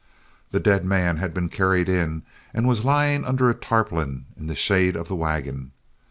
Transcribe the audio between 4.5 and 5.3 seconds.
shade of the